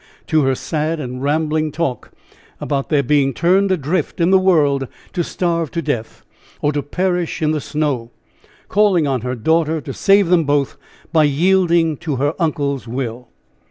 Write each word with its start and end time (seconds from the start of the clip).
to 0.25 0.41
her 0.41 0.55
sad 0.55 0.99
and 0.99 1.21
rambling 1.21 1.71
talk 1.71 2.09
about 2.59 2.89
their 2.89 3.03
being 3.03 3.35
turned 3.35 3.71
adrift 3.71 4.19
in 4.19 4.31
the 4.31 4.39
world 4.39 4.87
to 5.13 5.23
starve 5.23 5.69
to 5.69 5.79
death, 5.79 6.25
or 6.59 6.71
to 6.73 6.81
perish 6.81 7.39
in 7.39 7.51
the 7.51 7.61
snow 7.61 8.09
calling 8.67 9.05
on 9.05 9.21
her 9.21 9.35
daughter 9.35 9.79
to 9.79 9.93
save 9.93 10.29
them 10.29 10.43
both 10.43 10.75
by 11.13 11.23
yielding 11.23 11.97
to 11.97 12.15
her 12.15 12.33
uncle's 12.39 12.87
will! 12.87 13.27